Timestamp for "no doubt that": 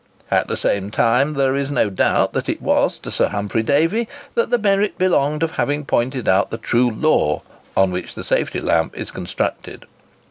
1.69-2.49